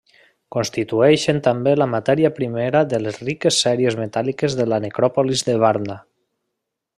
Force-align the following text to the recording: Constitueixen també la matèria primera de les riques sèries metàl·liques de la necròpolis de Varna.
Constitueixen 0.53 1.41
també 1.47 1.73
la 1.79 1.87
matèria 1.91 2.31
primera 2.39 2.81
de 2.93 3.01
les 3.03 3.21
riques 3.27 3.61
sèries 3.67 3.99
metàl·liques 4.03 4.57
de 4.63 4.67
la 4.75 4.81
necròpolis 4.87 5.47
de 5.51 5.59
Varna. 5.67 6.01